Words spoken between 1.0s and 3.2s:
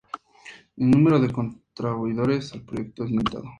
de contribuidores al proyecto es